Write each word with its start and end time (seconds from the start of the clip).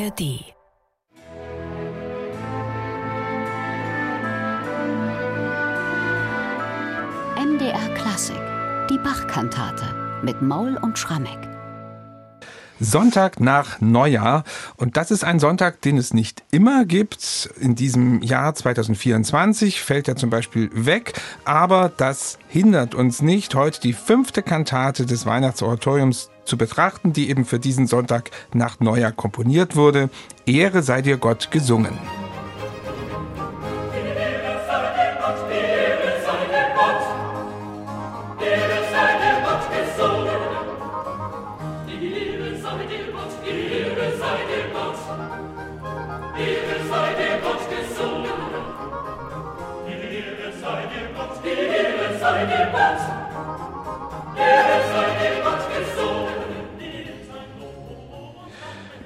ARD. 0.00 0.54
MDR 7.36 7.94
Klassik, 7.94 8.36
die 8.88 8.96
Bachkantate 8.98 9.84
mit 10.22 10.40
Maul 10.40 10.78
und 10.80 10.98
Schrammeck. 10.98 11.49
Sonntag 12.80 13.40
nach 13.40 13.80
Neujahr. 13.80 14.44
Und 14.76 14.96
das 14.96 15.10
ist 15.10 15.22
ein 15.22 15.38
Sonntag, 15.38 15.82
den 15.82 15.98
es 15.98 16.14
nicht 16.14 16.42
immer 16.50 16.84
gibt. 16.86 17.50
In 17.60 17.74
diesem 17.74 18.22
Jahr 18.22 18.54
2024 18.54 19.80
fällt 19.82 20.08
er 20.08 20.16
zum 20.16 20.30
Beispiel 20.30 20.70
weg. 20.72 21.12
Aber 21.44 21.92
das 21.94 22.38
hindert 22.48 22.94
uns 22.94 23.22
nicht, 23.22 23.54
heute 23.54 23.80
die 23.80 23.92
fünfte 23.92 24.42
Kantate 24.42 25.06
des 25.06 25.26
Weihnachtsoratoriums 25.26 26.30
zu 26.44 26.56
betrachten, 26.56 27.12
die 27.12 27.28
eben 27.28 27.44
für 27.44 27.58
diesen 27.58 27.86
Sonntag 27.86 28.30
nach 28.54 28.80
Neujahr 28.80 29.12
komponiert 29.12 29.76
wurde. 29.76 30.08
Ehre 30.46 30.82
sei 30.82 31.02
dir 31.02 31.18
Gott 31.18 31.50
gesungen. 31.50 31.98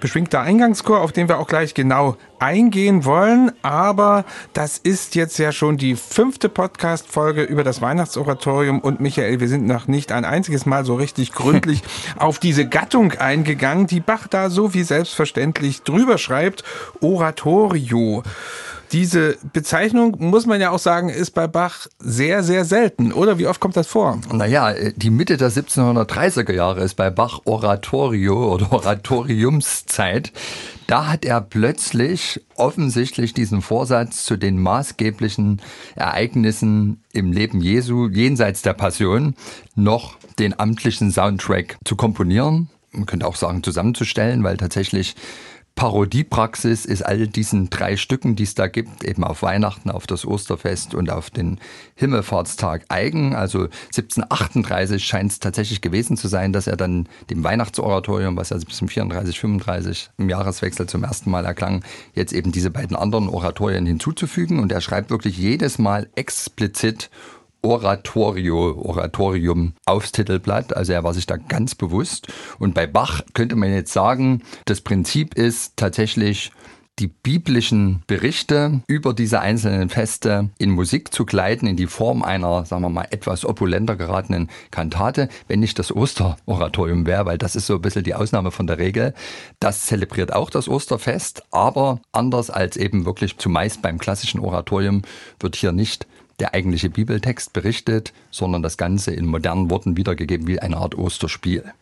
Beschwingter 0.05 0.43
Eingangschor, 0.43 1.01
auf 1.01 1.13
den 1.13 1.29
wir 1.29 1.39
auch 1.39 1.47
gleich 1.47 1.73
genau 1.73 2.19
eingehen 2.39 3.07
wollen. 3.07 3.53
Aber 3.63 4.27
das 4.53 4.77
ist 4.77 5.15
jetzt 5.15 5.39
ja 5.39 5.51
schon 5.51 5.79
die 5.79 5.97
fünfte 5.97 6.51
Podcast-Folge 6.51 7.43
über 7.43 7.65
das 7.65 7.81
Weihnachtsoratorium. 7.81 8.81
Und 8.81 9.01
Michael, 9.01 9.41
wir 9.41 9.49
sind 9.49 9.67
noch 9.67 9.89
nicht 9.89 10.13
ein 10.13 10.27
einziges 10.27 10.67
Mal 10.67 10.85
so 10.85 10.95
richtig 10.95 11.33
gründlich 11.33 11.83
auf 12.19 12.39
diese 12.39 12.69
Gattung 12.69 13.13
eingegangen, 13.13 13.87
die 13.87 14.01
Bach 14.01 14.29
da 14.29 14.51
so 14.51 14.75
wie 14.75 14.83
selbstverständlich 14.83 15.85
drüber 15.85 16.19
schreibt. 16.19 16.65
Oratorio. 17.01 18.23
Diese 18.95 19.37
Bezeichnung, 19.53 20.19
muss 20.21 20.47
man 20.47 20.61
ja 20.61 20.71
auch 20.71 20.79
sagen, 20.79 21.09
ist 21.09 21.33
bei 21.33 21.49
Bach 21.49 21.89
sehr, 21.99 22.45
sehr 22.45 22.65
selten, 22.65 23.13
oder? 23.13 23.39
Wie 23.41 23.49
oft 23.49 23.59
kommt 23.59 23.77
das 23.77 23.89
vor? 23.89 24.21
Naja, 24.33 24.73
die 24.95 25.11
Mitte 25.11 25.37
der 25.37 25.51
1730er 25.51 26.53
Jahre 26.53 26.81
ist 26.85 26.95
bei 26.95 27.11
Bach 27.11 27.41
Oratorio 27.45 28.55
oder 28.55 28.73
Oratoriumszeit. 28.73 30.31
Da 30.87 31.09
hat 31.09 31.25
er 31.25 31.41
plötzlich 31.41 32.41
offensichtlich 32.55 33.35
diesen 33.35 33.63
Vorsatz 33.63 34.25
zu 34.25 34.37
den 34.37 34.63
maßgeblichen 34.63 35.61
Ereignissen 35.97 37.03
im 37.13 37.33
Leben 37.33 37.61
Jesu 37.61 38.07
jenseits 38.07 38.63
der 38.63 38.75
Passion 38.75 39.35
noch 39.75 40.19
den 40.39 40.57
amtlichen 40.57 41.11
Soundtrack 41.11 41.79
zu 41.85 41.97
komponieren. 41.97 42.69
Man 42.93 43.07
könnte 43.07 43.27
auch 43.27 43.35
sagen 43.35 43.65
zusammenzustellen, 43.65 44.45
weil 44.45 44.57
tatsächlich 44.57 45.17
Parodiepraxis 45.75 46.85
ist 46.85 47.03
all 47.03 47.27
diesen 47.27 47.69
drei 47.69 47.97
Stücken, 47.97 48.37
die 48.37 48.45
es 48.45 48.55
da 48.55 48.69
gibt, 48.69 49.03
eben 49.03 49.25
auf 49.25 49.43
Weihnachten, 49.43 49.91
auf 49.91 50.07
das 50.07 50.25
Osterfest 50.25 50.95
und 50.95 51.11
auf 51.11 51.31
den 51.31 51.59
Himmelfahrtstag 51.97 52.85
eigen. 52.89 53.35
Also 53.35 53.65
1738 53.87 55.05
scheint 55.05 55.33
es 55.33 55.41
tatsächlich 55.41 55.81
gewesen 55.81 56.17
zu 56.17 56.29
sein, 56.29 56.53
dass 56.53 56.69
er 56.69 56.77
dann 56.77 57.09
dem 57.29 57.43
Weihnachtsoratorium, 57.43 58.37
was 58.37 58.51
ja 58.51 58.57
1734, 58.57 59.41
35 59.41 60.11
im 60.17 60.29
Jahreswechsel 60.29 60.87
zum 60.87 61.03
ersten 61.03 61.31
Mal 61.31 61.45
erklang, 61.45 61.83
jetzt 62.15 62.33
eben 62.33 62.53
diese 62.53 62.71
beiden 62.71 62.97
anderen 62.97 63.29
Oratorien 63.29 63.85
hinzuzufügen. 63.85 64.61
Und 64.61 64.71
er 64.71 64.81
schreibt 64.81 65.11
wirklich 65.11 65.37
jedes 65.37 65.79
Mal 65.79 66.09
explizit 66.15 67.11
Oratorio, 67.65 68.79
Oratorium 68.79 69.73
aufs 69.87 70.13
Titelblatt. 70.13 70.77
Also 70.77 70.93
er 70.93 71.03
war 71.03 71.15
sich 71.15 71.27
da 71.27 71.37
ganz 71.37 71.75
bewusst. 71.75 72.29
Und 72.59 72.75
bei 72.75 72.87
Bach 72.87 73.23
könnte 73.33 73.57
man 73.57 73.73
jetzt 73.73 73.93
sagen, 73.93 74.43
das 74.67 74.83
Prinzip 74.83 75.35
ist 75.35 75.77
tatsächlich 75.77 76.53
die 76.99 77.09
biblischen 77.09 78.03
Berichte 78.07 78.83
über 78.87 79.15
diese 79.15 79.41
einzelnen 79.41 79.89
Feste 79.89 80.51
in 80.59 80.71
Musik 80.71 81.13
zu 81.13 81.25
gleiten, 81.25 81.67
in 81.67 81.77
die 81.77 81.89
Form 81.89 82.23
einer, 82.23 82.65
sagen 82.67 82.83
wir 82.83 82.89
mal, 82.89 83.09
etwas 83.11 83.45
opulenter 83.45 83.97
geratenen 83.97 84.49
Kantate, 84.71 85.29
wenn 85.49 85.61
nicht 85.61 85.79
das 85.79 85.95
Osteroratorium 85.95 87.05
wäre, 87.07 87.27
weil 87.27 87.39
das 87.39 87.57
ist 87.57 87.67
so 87.67 87.75
ein 87.75 87.83
bisschen 87.83 88.05
die 88.05 88.15
Ausnahme 88.15 88.53
von 88.53 88.67
der 88.67 88.79
Regel. 88.79 89.13
Das 89.59 89.87
zelebriert 89.87 90.33
auch 90.33 90.51
das 90.51 90.69
Osterfest, 90.69 91.43
aber 91.51 92.01
anders 92.13 92.51
als 92.51 92.77
eben 92.77 93.07
wirklich 93.07 93.39
zumeist 93.39 93.83
beim 93.83 93.99
klassischen 93.99 94.39
Oratorium 94.39 95.03
wird 95.41 95.57
hier 95.57 95.73
nicht 95.73 96.07
der 96.41 96.55
eigentliche 96.55 96.91
Bibeltext 96.91 97.53
berichtet, 97.53 98.13
sondern 98.31 98.63
das 98.63 98.77
Ganze 98.77 99.13
in 99.13 99.27
modernen 99.27 99.71
Worten 99.71 99.97
wiedergegeben 99.97 100.47
wie 100.47 100.61
eine 100.61 100.77
Art 100.77 100.97
Osterspiel. 100.97 101.73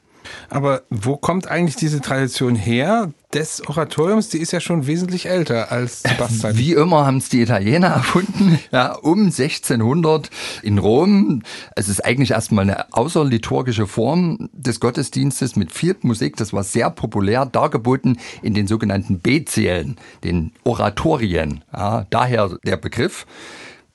Aber 0.48 0.82
wo 0.90 1.16
kommt 1.16 1.48
eigentlich 1.48 1.76
diese 1.76 2.00
Tradition 2.00 2.54
her 2.54 3.12
des 3.32 3.66
Oratoriums? 3.66 4.28
Die 4.28 4.38
ist 4.38 4.52
ja 4.52 4.60
schon 4.60 4.86
wesentlich 4.86 5.26
älter 5.26 5.72
als 5.72 6.02
Sebastian. 6.08 6.56
Wie 6.56 6.72
immer 6.72 7.06
haben 7.06 7.18
es 7.18 7.28
die 7.28 7.42
Italiener 7.42 7.88
erfunden, 7.88 8.58
ja, 8.70 8.94
um 8.94 9.26
1600 9.26 10.30
in 10.62 10.78
Rom. 10.78 11.42
Es 11.76 11.88
ist 11.88 12.04
eigentlich 12.04 12.32
erstmal 12.32 12.64
eine 12.64 12.92
außerliturgische 12.92 13.86
Form 13.86 14.50
des 14.52 14.80
Gottesdienstes 14.80 15.56
mit 15.56 15.72
viel 15.72 15.96
Musik. 16.02 16.36
Das 16.36 16.52
war 16.52 16.64
sehr 16.64 16.90
populär 16.90 17.46
dargeboten 17.46 18.18
in 18.42 18.54
den 18.54 18.66
sogenannten 18.66 19.20
Bezielen, 19.20 19.96
den 20.24 20.52
Oratorien. 20.64 21.64
Ja, 21.72 22.06
daher 22.10 22.56
der 22.64 22.76
Begriff. 22.76 23.26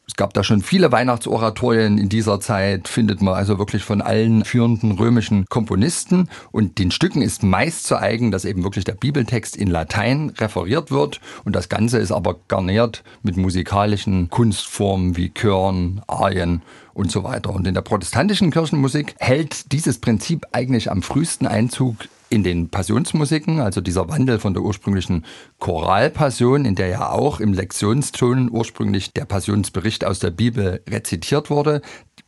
Es 0.10 0.16
gab 0.16 0.34
da 0.34 0.42
schon 0.42 0.62
viele 0.62 0.94
Weihnachtsoratorien 0.94 1.98
in 1.98 2.08
dieser 2.08 2.40
Zeit, 2.40 2.88
findet 2.88 3.22
man 3.22 3.34
also 3.34 3.60
wirklich 3.60 3.84
von 3.84 4.02
allen 4.02 4.46
führenden 4.46 4.94
römischen 4.94 5.46
Komponisten. 5.50 6.30
Und 6.54 6.80
den 6.80 6.92
Stücken 6.92 7.22
ist 7.22 7.44
meist 7.44 7.86
zu 7.86 7.98
eigen, 8.00 8.32
dass 8.32 8.46
eben 8.46 8.64
wirklich 8.64 8.86
der 8.86 8.94
Bibeltext 8.94 9.58
in 9.58 9.68
Latein 9.68 10.32
referiert 10.38 10.92
wird. 10.92 11.20
Und 11.44 11.58
das 11.58 11.68
Ganze 11.68 11.98
ist 11.98 12.14
aber 12.14 12.38
garniert 12.48 13.04
mit 13.22 13.36
musikalischen 13.36 14.30
Kunstformen 14.30 15.18
wie 15.18 15.34
Chören, 15.34 16.02
Arien 16.08 16.62
und 16.98 17.12
so 17.12 17.24
weiter. 17.24 17.54
Und 17.54 17.68
in 17.68 17.76
der 17.76 17.82
protestantischen 17.82 18.52
Kirchenmusik 18.52 19.16
hält 19.20 19.72
dieses 19.72 20.00
Prinzip 20.00 20.46
eigentlich 20.52 20.90
am 20.92 21.04
frühesten 21.04 21.46
Einzug 21.46 21.96
in 22.30 22.44
den 22.44 22.70
Passionsmusiken, 22.70 23.62
also 23.62 23.80
dieser 23.80 24.10
Wandel 24.10 24.40
von 24.40 24.54
der 24.54 24.64
ursprünglichen 24.64 25.24
Choralpassion, 25.60 26.66
in 26.66 26.76
der 26.76 26.88
ja 26.88 27.10
auch 27.12 27.40
im 27.40 27.54
Lektionston 27.54 28.50
ursprünglich 28.52 29.14
der 29.14 29.26
Passionsbericht 29.26 30.04
aus 30.04 30.20
der 30.20 30.32
Bibel 30.32 30.82
rezitiert 30.90 31.50
wurde. 31.50 31.82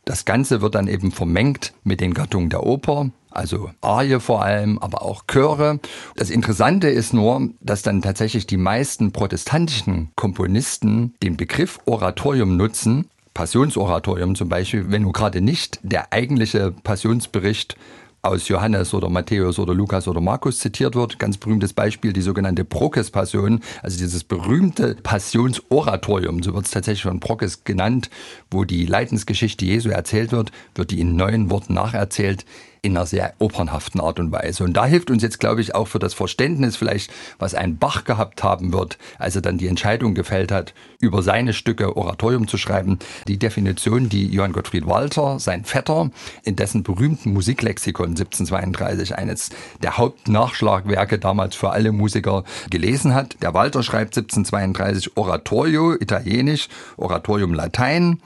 Das 0.06 0.24
Ganze 0.24 0.62
wird 0.62 0.74
dann 0.74 0.88
eben 0.88 1.12
vermengt 1.12 1.74
mit 1.84 2.00
den 2.00 2.14
Gattungen 2.14 2.48
der 2.48 2.64
Oper, 2.64 3.10
also 3.30 3.70
Arie 3.82 4.20
vor 4.20 4.42
allem, 4.42 4.78
aber 4.78 5.02
auch 5.02 5.24
Chöre. 5.26 5.80
Das 6.16 6.30
Interessante 6.30 6.88
ist 6.88 7.12
nur, 7.12 7.50
dass 7.60 7.82
dann 7.82 8.00
tatsächlich 8.00 8.46
die 8.46 8.56
meisten 8.56 9.12
protestantischen 9.12 10.10
Komponisten 10.16 11.14
den 11.22 11.36
Begriff 11.36 11.78
Oratorium 11.84 12.56
nutzen, 12.56 13.10
Passionsoratorium 13.34 14.34
zum 14.34 14.48
Beispiel, 14.48 14.90
wenn 14.90 15.02
nur 15.02 15.12
gerade 15.12 15.40
nicht 15.40 15.78
der 15.82 16.12
eigentliche 16.12 16.72
Passionsbericht 16.72 17.76
aus 18.22 18.48
Johannes 18.48 18.92
oder 18.92 19.08
Matthäus 19.08 19.58
oder 19.58 19.74
Lukas 19.74 20.06
oder 20.06 20.20
Markus 20.20 20.58
zitiert 20.58 20.94
wird. 20.94 21.18
Ganz 21.18 21.38
berühmtes 21.38 21.72
Beispiel, 21.72 22.12
die 22.12 22.20
sogenannte 22.20 22.64
Prokes-Passion, 22.64 23.60
also 23.82 23.98
dieses 23.98 24.24
berühmte 24.24 24.96
Passionsoratorium, 25.02 26.42
so 26.42 26.54
wird 26.54 26.66
es 26.66 26.70
tatsächlich 26.70 27.04
von 27.04 27.20
Prokes 27.20 27.64
genannt, 27.64 28.10
wo 28.50 28.64
die 28.64 28.84
Leidensgeschichte 28.84 29.64
Jesu 29.64 29.88
erzählt 29.88 30.32
wird, 30.32 30.52
wird 30.74 30.90
die 30.90 31.00
in 31.00 31.16
neuen 31.16 31.50
Worten 31.50 31.74
nacherzählt 31.74 32.44
in 32.82 32.96
einer 32.96 33.06
sehr 33.06 33.34
opernhaften 33.38 34.00
Art 34.00 34.18
und 34.18 34.32
Weise. 34.32 34.64
Und 34.64 34.74
da 34.74 34.86
hilft 34.86 35.10
uns 35.10 35.22
jetzt, 35.22 35.40
glaube 35.40 35.60
ich, 35.60 35.74
auch 35.74 35.88
für 35.88 35.98
das 35.98 36.14
Verständnis 36.14 36.76
vielleicht, 36.76 37.10
was 37.38 37.54
ein 37.54 37.78
Bach 37.78 38.04
gehabt 38.04 38.42
haben 38.42 38.72
wird, 38.72 38.98
als 39.18 39.36
er 39.36 39.42
dann 39.42 39.58
die 39.58 39.68
Entscheidung 39.68 40.14
gefällt 40.14 40.52
hat, 40.52 40.74
über 41.00 41.22
seine 41.22 41.52
Stücke 41.52 41.96
Oratorium 41.96 42.48
zu 42.48 42.56
schreiben, 42.56 42.98
die 43.28 43.38
Definition, 43.38 44.08
die 44.08 44.26
Johann 44.26 44.52
Gottfried 44.52 44.86
Walter, 44.86 45.38
sein 45.38 45.64
Vetter, 45.64 46.10
in 46.44 46.56
dessen 46.56 46.82
berühmten 46.82 47.32
Musiklexikon 47.32 48.10
1732 48.10 49.16
eines 49.16 49.50
der 49.82 49.96
Hauptnachschlagwerke 49.96 51.18
damals 51.18 51.56
für 51.56 51.70
alle 51.70 51.92
Musiker 51.92 52.44
gelesen 52.70 53.14
hat. 53.14 53.36
Der 53.42 53.54
Walter 53.54 53.82
schreibt 53.82 54.16
1732 54.16 55.16
Oratorio, 55.16 55.94
italienisch, 55.94 56.68
Oratorium 56.96 57.54
Latein 57.54 58.20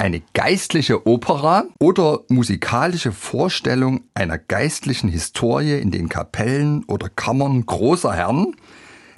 eine 0.00 0.22
geistliche 0.32 1.06
Opera 1.06 1.64
oder 1.78 2.20
musikalische 2.28 3.12
Vorstellung 3.12 4.04
einer 4.14 4.38
geistlichen 4.38 5.10
Historie 5.10 5.78
in 5.78 5.90
den 5.90 6.08
Kapellen 6.08 6.84
oder 6.84 7.10
Kammern 7.10 7.66
großer 7.66 8.14
Herren 8.14 8.56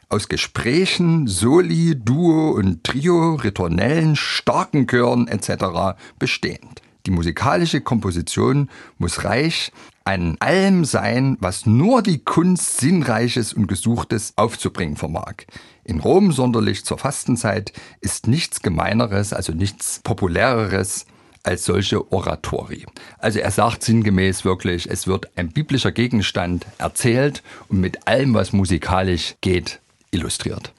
aus 0.08 0.29
Gesprächen, 0.29 1.29
Soli, 1.29 1.94
Duo 1.96 2.50
und 2.50 2.82
Trio, 2.82 3.37
Ritornellen, 3.37 4.17
starken 4.17 4.88
Chören 4.88 5.29
etc. 5.29 5.96
bestehend. 6.19 6.82
Die 7.06 7.12
musikalische 7.12 7.81
Komposition 7.81 8.69
muss 8.99 9.23
reich 9.23 9.70
ein 10.05 10.37
allem 10.40 10.84
sein, 10.84 11.37
was 11.38 11.64
nur 11.64 12.02
die 12.02 12.25
Kunst 12.25 12.79
Sinnreiches 12.79 13.52
und 13.52 13.69
Gesuchtes 13.69 14.32
aufzubringen 14.34 14.96
vermag. 14.96 15.44
In 15.84 16.00
Rom 16.00 16.31
sonderlich 16.32 16.84
zur 16.84 16.99
Fastenzeit 16.99 17.73
ist 18.00 18.29
nichts 18.29 18.62
Gemeineres, 18.62 19.32
also 19.32 19.52
nichts 19.52 20.00
Populäreres 20.05 21.06
als 21.43 21.64
solche 21.64 22.12
Oratori. 22.12 22.87
Also 23.19 23.40
er 23.40 23.50
sagt 23.50 23.82
sinngemäß 23.82 24.44
wirklich, 24.44 24.88
es 24.88 25.08
wird 25.08 25.37
ein 25.37 25.49
biblischer 25.49 25.90
Gegenstand 25.90 26.67
erzählt 26.79 27.43
und 27.69 27.81
mit 27.81 28.06
allem, 28.06 28.34
was 28.34 28.52
musikalisch 28.52 29.34
geht, 29.40 29.81
illustriert. 30.12 30.72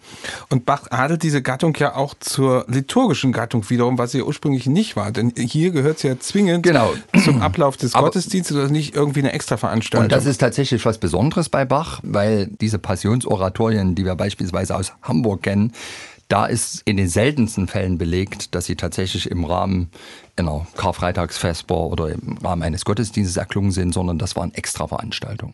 Und 0.49 0.65
Bach 0.65 0.91
adelt 0.91 1.23
diese 1.23 1.41
Gattung 1.41 1.75
ja 1.77 1.95
auch 1.95 2.13
zur 2.19 2.65
liturgischen 2.69 3.33
Gattung 3.33 3.67
wiederum, 3.69 3.97
was 3.97 4.11
sie 4.11 4.19
ja 4.19 4.23
ursprünglich 4.23 4.67
nicht 4.67 4.95
war. 4.95 5.11
Denn 5.11 5.33
hier 5.35 5.71
gehört 5.71 5.99
sie 5.99 6.07
ja 6.07 6.19
zwingend 6.19 6.63
genau. 6.63 6.93
zum 7.23 7.41
Ablauf 7.41 7.75
des 7.75 7.95
Aber 7.95 8.07
Gottesdienstes 8.07 8.55
oder 8.55 8.69
nicht 8.69 8.95
irgendwie 8.95 9.19
eine 9.19 9.33
Extraveranstaltung. 9.33 10.05
Und 10.05 10.11
das 10.11 10.25
ist 10.25 10.37
tatsächlich 10.37 10.85
was 10.85 10.99
Besonderes 10.99 11.49
bei 11.49 11.65
Bach, 11.65 11.99
weil 12.03 12.47
diese 12.61 12.77
Passionsoratorien, 12.77 13.95
die 13.95 14.05
wir 14.05 14.15
beispielsweise 14.15 14.75
aus 14.75 14.93
Hamburg 15.01 15.43
kennen, 15.43 15.73
da 16.29 16.45
ist 16.45 16.81
in 16.85 16.97
den 16.97 17.09
seltensten 17.09 17.67
Fällen 17.67 17.97
belegt, 17.97 18.55
dass 18.55 18.65
sie 18.65 18.75
tatsächlich 18.75 19.29
im 19.29 19.45
Rahmen 19.45 19.89
einer 20.35 20.65
Karfreitagsfesper 20.77 21.75
oder 21.75 22.09
im 22.09 22.37
Rahmen 22.37 22.63
eines 22.63 22.85
Gottesdienstes 22.85 23.37
erklungen 23.37 23.71
sind, 23.71 23.93
sondern 23.93 24.19
das 24.19 24.35
waren 24.35 24.53
Extraveranstaltungen. 24.53 25.53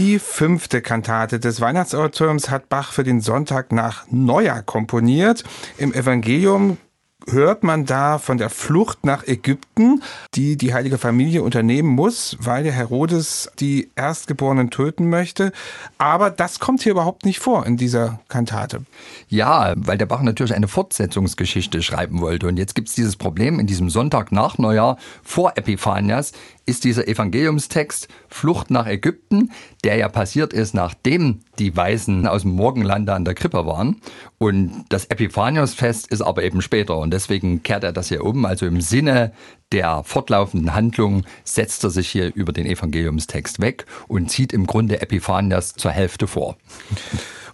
Die 0.00 0.18
fünfte 0.18 0.80
Kantate 0.80 1.38
des 1.38 1.60
Weihnachtsoratoriums 1.60 2.48
hat 2.48 2.70
Bach 2.70 2.94
für 2.94 3.04
den 3.04 3.20
Sonntag 3.20 3.70
nach 3.70 4.06
Neujahr 4.10 4.62
komponiert. 4.62 5.44
Im 5.76 5.92
Evangelium 5.92 6.78
hört 7.28 7.62
man 7.62 7.84
da 7.86 8.18
von 8.18 8.38
der 8.38 8.50
Flucht 8.50 9.04
nach 9.04 9.26
Ägypten, 9.26 10.02
die 10.34 10.56
die 10.56 10.74
heilige 10.74 10.98
Familie 10.98 11.42
unternehmen 11.42 11.88
muss, 11.88 12.36
weil 12.40 12.64
der 12.64 12.72
Herodes 12.72 13.50
die 13.58 13.90
Erstgeborenen 13.96 14.70
töten 14.70 15.08
möchte. 15.08 15.52
Aber 15.98 16.30
das 16.30 16.60
kommt 16.60 16.82
hier 16.82 16.92
überhaupt 16.92 17.24
nicht 17.24 17.38
vor 17.38 17.66
in 17.66 17.76
dieser 17.76 18.20
Kantate. 18.28 18.84
Ja, 19.28 19.74
weil 19.76 19.98
der 19.98 20.06
Bach 20.06 20.22
natürlich 20.22 20.54
eine 20.54 20.68
Fortsetzungsgeschichte 20.68 21.82
schreiben 21.82 22.20
wollte. 22.20 22.46
Und 22.48 22.58
jetzt 22.58 22.74
gibt 22.74 22.88
es 22.88 22.94
dieses 22.94 23.16
Problem 23.16 23.58
in 23.58 23.66
diesem 23.66 23.90
Sonntag 23.90 24.32
nach 24.32 24.58
Neujahr 24.58 24.96
vor 25.22 25.52
Epiphanias 25.56 26.32
ist 26.70 26.84
dieser 26.84 27.08
Evangeliumstext 27.08 28.08
Flucht 28.28 28.70
nach 28.70 28.86
Ägypten, 28.86 29.50
der 29.82 29.96
ja 29.96 30.08
passiert 30.08 30.52
ist, 30.52 30.72
nachdem 30.72 31.40
die 31.60 31.76
Weisen 31.76 32.26
aus 32.26 32.42
dem 32.42 32.52
Morgenlande 32.52 33.12
an 33.12 33.24
der 33.24 33.34
Krippe 33.34 33.66
waren. 33.66 34.00
Und 34.38 34.86
das 34.88 35.04
Epiphaniusfest 35.04 36.08
ist 36.08 36.22
aber 36.22 36.42
eben 36.42 36.62
später. 36.62 36.98
Und 36.98 37.12
deswegen 37.12 37.62
kehrt 37.62 37.84
er 37.84 37.92
das 37.92 38.08
hier 38.08 38.24
um. 38.24 38.44
Also 38.44 38.66
im 38.66 38.80
Sinne 38.80 39.32
der 39.70 40.02
fortlaufenden 40.02 40.74
Handlung 40.74 41.24
setzt 41.44 41.84
er 41.84 41.90
sich 41.90 42.08
hier 42.08 42.34
über 42.34 42.52
den 42.52 42.66
Evangeliumstext 42.66 43.60
weg 43.60 43.86
und 44.08 44.30
zieht 44.30 44.52
im 44.52 44.66
Grunde 44.66 45.00
Epiphanias 45.00 45.74
zur 45.74 45.92
Hälfte 45.92 46.26
vor. 46.26 46.56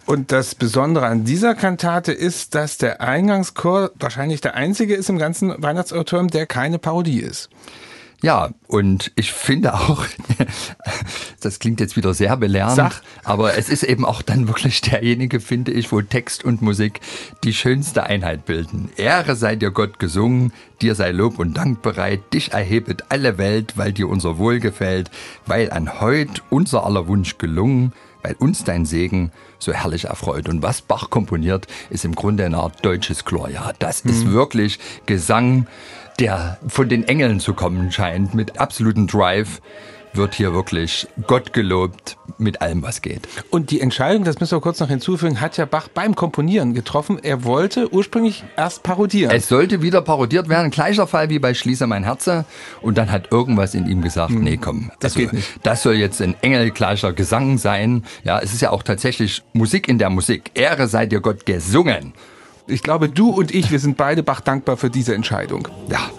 Und 0.06 0.30
das 0.30 0.54
Besondere 0.54 1.06
an 1.06 1.24
dieser 1.24 1.56
Kantate 1.56 2.12
ist, 2.12 2.54
dass 2.54 2.78
der 2.78 3.00
Eingangschor 3.00 3.90
wahrscheinlich 3.96 4.40
der 4.40 4.54
einzige 4.54 4.94
ist 4.94 5.10
im 5.10 5.18
ganzen 5.18 5.60
Weihnachtsautorium, 5.60 6.28
der 6.28 6.46
keine 6.46 6.78
Parodie 6.78 7.18
ist. 7.18 7.50
Ja, 8.22 8.50
und 8.66 9.12
ich 9.14 9.32
finde 9.32 9.74
auch, 9.74 10.04
das 11.40 11.58
klingt 11.58 11.80
jetzt 11.80 11.96
wieder 11.96 12.14
sehr 12.14 12.36
belehrend, 12.36 12.76
Sach. 12.76 13.02
aber 13.24 13.58
es 13.58 13.68
ist 13.68 13.82
eben 13.82 14.04
auch 14.04 14.22
dann 14.22 14.48
wirklich 14.48 14.80
derjenige, 14.80 15.38
finde 15.38 15.72
ich, 15.72 15.92
wo 15.92 16.00
Text 16.00 16.44
und 16.44 16.62
Musik 16.62 17.00
die 17.44 17.52
schönste 17.52 18.04
Einheit 18.04 18.46
bilden. 18.46 18.90
Ehre 18.96 19.36
sei 19.36 19.54
dir 19.56 19.70
Gott 19.70 19.98
gesungen, 19.98 20.52
dir 20.80 20.94
sei 20.94 21.10
Lob 21.10 21.38
und 21.38 21.54
Dank 21.54 21.82
bereit, 21.82 22.20
dich 22.32 22.52
erhebet 22.52 23.04
alle 23.10 23.36
Welt, 23.36 23.74
weil 23.76 23.92
dir 23.92 24.08
unser 24.08 24.38
Wohl 24.38 24.60
gefällt, 24.60 25.10
weil 25.44 25.70
an 25.70 26.00
heut 26.00 26.42
unser 26.48 26.84
aller 26.84 27.06
Wunsch 27.08 27.36
gelungen, 27.36 27.92
weil 28.22 28.34
uns 28.38 28.64
dein 28.64 28.86
Segen 28.86 29.30
so 29.58 29.72
herrlich 29.72 30.06
erfreut. 30.06 30.48
Und 30.48 30.62
was 30.62 30.82
Bach 30.82 31.10
komponiert, 31.10 31.66
ist 31.90 32.04
im 32.04 32.14
Grunde 32.14 32.44
eine 32.44 32.58
Art 32.58 32.84
deutsches 32.84 33.24
Gloria. 33.24 33.72
Das 33.78 34.04
mhm. 34.04 34.10
ist 34.10 34.30
wirklich 34.32 34.78
Gesang, 35.06 35.66
der 36.18 36.58
von 36.66 36.88
den 36.88 37.06
Engeln 37.06 37.40
zu 37.40 37.54
kommen 37.54 37.92
scheint, 37.92 38.34
mit 38.34 38.58
absolutem 38.58 39.06
Drive 39.06 39.60
wird 40.16 40.34
hier 40.34 40.52
wirklich 40.52 41.06
Gott 41.26 41.52
gelobt 41.52 42.16
mit 42.38 42.60
allem, 42.60 42.82
was 42.82 43.02
geht. 43.02 43.28
Und 43.50 43.70
die 43.70 43.80
Entscheidung, 43.80 44.24
das 44.24 44.40
müssen 44.40 44.56
wir 44.56 44.60
kurz 44.60 44.80
noch 44.80 44.88
hinzufügen, 44.88 45.40
hat 45.40 45.56
ja 45.56 45.64
Bach 45.64 45.88
beim 45.88 46.14
Komponieren 46.14 46.74
getroffen. 46.74 47.18
Er 47.22 47.44
wollte 47.44 47.92
ursprünglich 47.92 48.44
erst 48.56 48.82
parodieren. 48.82 49.34
Es 49.34 49.48
sollte 49.48 49.82
wieder 49.82 50.02
parodiert 50.02 50.48
werden, 50.48 50.70
gleicher 50.70 51.06
Fall 51.06 51.28
wie 51.28 51.38
bei 51.38 51.54
Schließe 51.54 51.86
mein 51.86 52.04
Herze. 52.04 52.44
Und 52.82 52.98
dann 52.98 53.10
hat 53.10 53.32
irgendwas 53.32 53.74
in 53.74 53.86
ihm 53.86 54.02
gesagt, 54.02 54.30
hm, 54.30 54.42
nee, 54.42 54.56
komm, 54.56 54.90
das 55.00 55.12
also, 55.12 55.20
geht 55.20 55.32
nicht. 55.32 55.48
Das 55.62 55.82
soll 55.82 55.94
jetzt 55.94 56.20
ein 56.20 56.34
engelgleicher 56.40 57.12
Gesang 57.12 57.58
sein. 57.58 58.04
Ja, 58.24 58.38
es 58.40 58.52
ist 58.52 58.62
ja 58.62 58.70
auch 58.70 58.82
tatsächlich 58.82 59.42
Musik 59.52 59.88
in 59.88 59.98
der 59.98 60.10
Musik. 60.10 60.50
Ehre 60.54 60.88
sei 60.88 61.06
dir 61.06 61.20
Gott 61.20 61.46
gesungen. 61.46 62.14
Ich 62.68 62.82
glaube, 62.82 63.08
du 63.08 63.30
und 63.30 63.54
ich, 63.54 63.70
wir 63.70 63.78
sind 63.78 63.96
beide 63.96 64.22
Bach 64.22 64.40
dankbar 64.40 64.76
für 64.76 64.90
diese 64.90 65.14
Entscheidung. 65.14 65.68
Ja. 65.88 66.10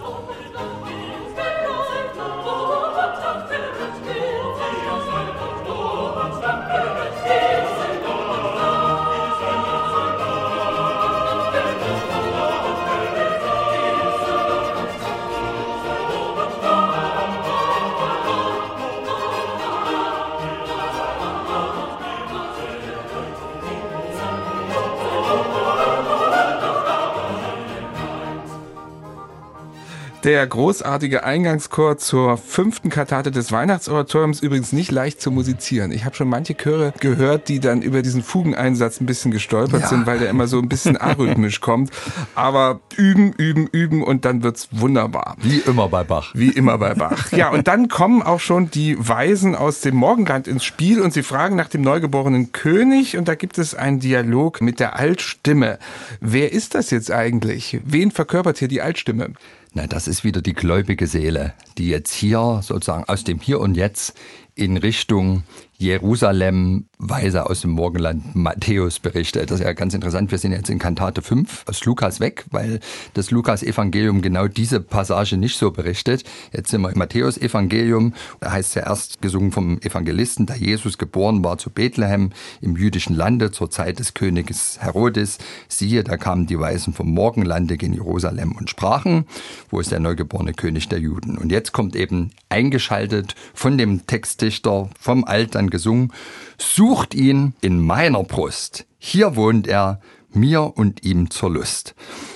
Der 30.28 30.46
großartige 30.46 31.24
Eingangschor 31.24 31.96
zur 31.96 32.36
fünften 32.36 32.90
Kantate 32.90 33.30
des 33.30 33.50
Weihnachtsoratoriums 33.50 34.42
übrigens 34.42 34.74
nicht 34.74 34.90
leicht 34.90 35.22
zu 35.22 35.30
musizieren. 35.30 35.90
Ich 35.90 36.04
habe 36.04 36.14
schon 36.16 36.28
manche 36.28 36.54
Chöre 36.54 36.92
gehört, 37.00 37.48
die 37.48 37.60
dann 37.60 37.80
über 37.80 38.02
diesen 38.02 38.22
Fugeneinsatz 38.22 39.00
ein 39.00 39.06
bisschen 39.06 39.30
gestolpert 39.30 39.80
ja. 39.80 39.88
sind, 39.88 40.04
weil 40.04 40.18
der 40.18 40.28
immer 40.28 40.46
so 40.46 40.58
ein 40.58 40.68
bisschen 40.68 40.98
arrhythmisch 40.98 41.62
kommt. 41.62 41.92
Aber 42.34 42.80
üben, 42.94 43.32
üben, 43.38 43.68
üben 43.68 44.04
und 44.04 44.26
dann 44.26 44.42
wird's 44.42 44.68
wunderbar. 44.70 45.34
Wie 45.40 45.60
immer 45.60 45.88
bei 45.88 46.04
Bach. 46.04 46.34
Wie 46.34 46.50
immer 46.50 46.76
bei 46.76 46.92
Bach. 46.92 47.32
Ja, 47.32 47.48
und 47.48 47.66
dann 47.66 47.88
kommen 47.88 48.20
auch 48.20 48.40
schon 48.40 48.70
die 48.70 48.98
Weisen 48.98 49.54
aus 49.54 49.80
dem 49.80 49.96
Morgenland 49.96 50.46
ins 50.46 50.62
Spiel 50.62 51.00
und 51.00 51.14
sie 51.14 51.22
fragen 51.22 51.56
nach 51.56 51.70
dem 51.70 51.80
neugeborenen 51.80 52.52
König 52.52 53.16
und 53.16 53.28
da 53.28 53.34
gibt 53.34 53.56
es 53.56 53.74
einen 53.74 53.98
Dialog 53.98 54.60
mit 54.60 54.78
der 54.78 54.96
Altstimme. 54.96 55.78
Wer 56.20 56.52
ist 56.52 56.74
das 56.74 56.90
jetzt 56.90 57.10
eigentlich? 57.10 57.80
Wen 57.82 58.10
verkörpert 58.10 58.58
hier 58.58 58.68
die 58.68 58.82
Altstimme? 58.82 59.30
Na, 59.78 59.86
das 59.86 60.08
ist 60.08 60.24
wieder 60.24 60.42
die 60.42 60.54
gläubige 60.54 61.06
Seele, 61.06 61.54
die 61.78 61.86
jetzt 61.86 62.12
hier 62.12 62.62
sozusagen 62.64 63.04
aus 63.04 63.22
dem 63.22 63.38
Hier 63.38 63.60
und 63.60 63.76
Jetzt 63.76 64.12
in 64.58 64.76
Richtung 64.76 65.44
Jerusalem, 65.80 66.86
Weise 66.98 67.48
aus 67.48 67.60
dem 67.60 67.70
Morgenland 67.70 68.34
Matthäus 68.34 68.98
berichtet. 68.98 69.48
Das 69.52 69.60
ist 69.60 69.64
ja 69.64 69.72
ganz 69.72 69.94
interessant. 69.94 70.32
Wir 70.32 70.38
sind 70.38 70.50
jetzt 70.50 70.68
in 70.68 70.80
Kantate 70.80 71.22
5 71.22 71.66
aus 71.68 71.84
Lukas 71.84 72.18
weg, 72.18 72.44
weil 72.50 72.80
das 73.14 73.30
Lukas-Evangelium 73.30 74.20
genau 74.20 74.48
diese 74.48 74.80
Passage 74.80 75.36
nicht 75.36 75.56
so 75.56 75.70
berichtet. 75.70 76.24
Jetzt 76.52 76.70
sind 76.70 76.80
wir 76.80 76.90
im 76.90 76.98
Matthäus-Evangelium. 76.98 78.14
Da 78.40 78.50
heißt 78.50 78.70
es 78.70 78.74
ja 78.74 78.86
erst 78.86 79.22
gesungen 79.22 79.52
vom 79.52 79.78
Evangelisten, 79.80 80.46
da 80.46 80.56
Jesus 80.56 80.98
geboren 80.98 81.44
war 81.44 81.58
zu 81.58 81.70
Bethlehem 81.70 82.30
im 82.60 82.76
jüdischen 82.76 83.14
Lande 83.14 83.52
zur 83.52 83.70
Zeit 83.70 84.00
des 84.00 84.14
Königs 84.14 84.78
Herodes. 84.80 85.38
Siehe, 85.68 86.02
da 86.02 86.16
kamen 86.16 86.48
die 86.48 86.58
Weisen 86.58 86.92
vom 86.92 87.14
Morgenlande 87.14 87.76
gen 87.76 87.94
Jerusalem 87.94 88.50
und 88.50 88.68
sprachen, 88.68 89.26
wo 89.70 89.78
ist 89.78 89.92
der 89.92 90.00
neugeborene 90.00 90.54
König 90.54 90.88
der 90.88 90.98
Juden. 90.98 91.38
Und 91.38 91.52
jetzt 91.52 91.70
kommt 91.70 91.94
eben 91.94 92.32
eingeschaltet 92.48 93.36
von 93.54 93.78
dem 93.78 94.08
Textdichter, 94.48 94.88
vom 94.98 95.24
Altern 95.24 95.68
gesungen, 95.68 96.12
sucht 96.56 97.14
ihn 97.14 97.52
in 97.60 97.84
meiner 97.84 98.24
Brust. 98.24 98.86
Hier 98.98 99.36
wohnt 99.36 99.66
er, 99.66 100.00
mir 100.32 100.76
und 100.76 101.04
ihm 101.04 101.30
zur 101.30 101.50
Lust. 101.50 101.94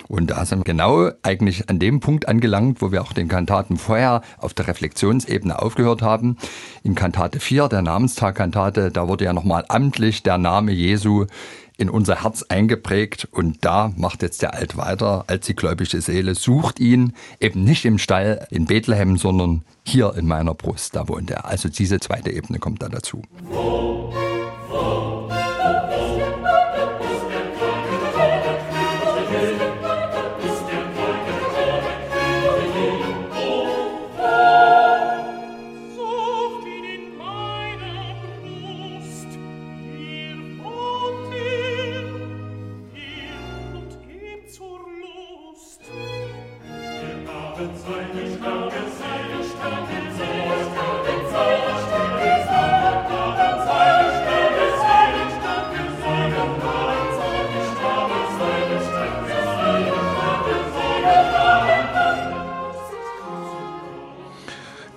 Und 0.08 0.30
da 0.30 0.44
sind 0.44 0.60
wir 0.60 0.64
genau 0.64 1.10
eigentlich 1.22 1.68
an 1.70 1.78
dem 1.78 2.00
Punkt 2.00 2.28
angelangt, 2.28 2.82
wo 2.82 2.92
wir 2.92 3.02
auch 3.02 3.12
den 3.12 3.28
Kantaten 3.28 3.76
vorher 3.76 4.22
auf 4.38 4.54
der 4.54 4.66
Reflexionsebene 4.68 5.60
aufgehört 5.60 6.02
haben. 6.02 6.36
In 6.82 6.94
Kantate 6.94 7.40
4, 7.40 7.68
der 7.68 7.82
Namenstag-Kantate, 7.82 8.90
da 8.90 9.08
wurde 9.08 9.24
ja 9.24 9.32
nochmal 9.32 9.64
amtlich 9.68 10.22
der 10.22 10.38
Name 10.38 10.72
Jesu 10.72 11.26
in 11.82 11.90
unser 11.90 12.22
Herz 12.22 12.44
eingeprägt 12.44 13.28
und 13.32 13.64
da 13.64 13.92
macht 13.96 14.22
jetzt 14.22 14.40
der 14.40 14.54
Alt 14.54 14.76
weiter 14.76 15.24
als 15.26 15.46
die 15.46 15.56
gläubige 15.56 16.00
Seele, 16.00 16.36
sucht 16.36 16.78
ihn 16.78 17.12
eben 17.40 17.64
nicht 17.64 17.84
im 17.84 17.98
Stall 17.98 18.46
in 18.50 18.66
Bethlehem, 18.66 19.16
sondern 19.18 19.64
hier 19.84 20.14
in 20.16 20.26
meiner 20.26 20.54
Brust, 20.54 20.94
da 20.94 21.08
wohnt 21.08 21.30
er. 21.30 21.44
Also 21.44 21.68
diese 21.68 21.98
zweite 21.98 22.30
Ebene 22.30 22.60
kommt 22.60 22.82
da 22.82 22.88
dazu. 22.88 23.22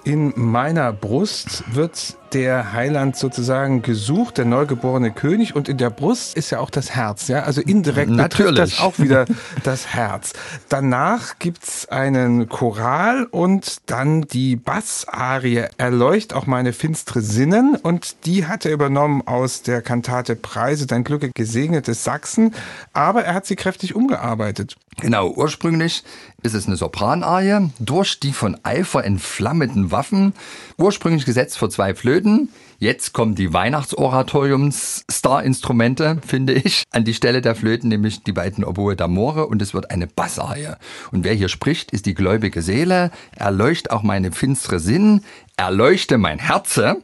In 0.06 0.34
meiner 0.36 0.94
Brust 0.94 1.64
wird 1.74 2.16
der 2.32 2.74
Heiland 2.74 3.16
sozusagen 3.16 3.82
gesucht, 3.82 4.38
der 4.38 4.46
neugeborene 4.46 5.10
König. 5.10 5.56
Und 5.56 5.68
in 5.68 5.78
der 5.78 5.90
Brust 5.90 6.38
ist 6.38 6.52
ja 6.52 6.60
auch 6.60 6.70
das 6.70 6.92
Herz. 6.92 7.28
Ja? 7.28 7.42
Also 7.42 7.62
indirekt 7.62 8.12
Natürlich. 8.12 8.56
das 8.56 8.80
auch 8.80 9.00
wieder 9.00 9.26
das 9.64 9.88
Herz. 9.88 10.34
Danach 10.70 11.40
gibt's 11.40 11.88
einen 11.90 12.48
Choral 12.50 13.26
und 13.26 13.78
dann 13.88 14.24
die 14.24 14.58
Bassarie 14.58 15.66
Erleucht 15.78 16.36
auch 16.36 16.46
meine 16.46 16.74
finstere 16.74 17.22
Sinnen. 17.22 17.76
Und 17.76 18.28
die 18.28 18.46
hat 18.46 18.64
er 18.66 18.74
übernommen 18.74 19.24
aus 19.26 19.64
der 19.64 19.82
Kantate 19.82 20.36
Preise, 20.36 20.86
dein 20.86 21.04
Glücke 21.04 21.32
gesegnetes 21.34 22.04
Sachsen. 22.04 22.54
Aber 22.94 23.24
er 23.24 23.34
hat 23.34 23.48
sie 23.48 23.56
kräftig 23.56 23.96
umgearbeitet. 23.96 24.76
Genau, 25.02 25.30
ursprünglich 25.30 26.04
ist 26.42 26.54
es 26.54 26.68
eine 26.68 26.78
Sopranarie, 26.78 27.70
durch 27.80 28.18
die 28.20 28.32
von 28.32 28.56
Eifer 28.64 29.04
entflammenden 29.04 29.92
Waffen, 29.92 30.32
ursprünglich 30.78 31.26
gesetzt 31.26 31.58
für 31.58 31.68
zwei 31.70 31.94
Flöten. 31.96 32.48
Jetzt 32.80 33.12
kommen 33.14 33.36
die 33.36 33.54
Weihnachtsoratoriums-Star-Instrumente, 33.54 36.22
finde 36.26 36.54
ich, 36.54 36.84
an 36.92 37.04
die 37.04 37.14
Stelle 37.14 37.42
der 37.42 37.56
Flöten, 37.56 37.90
nämlich 37.90 38.24
die 38.24 38.32
beiden 38.32 38.64
Oboe 38.64 38.94
d'Amore 38.94 39.42
und 39.44 39.62
es 39.62 39.74
wird 39.74 39.92
eine 39.92 40.08
Bassarie. 40.08 40.76
Und 41.12 41.26
wer 41.26 41.34
hier 41.34 41.50
spricht, 41.50 41.92
ist 41.92 42.06
die 42.06 42.14
gläubige 42.14 42.62
Seele, 42.62 43.12
erleucht 43.36 43.92
auch 43.92 44.04
meine 44.04 44.32
finstere 44.32 44.80
Sinn, 44.80 45.26
erleuchte 45.58 46.18
mein 46.18 46.40
Herze 46.40 47.02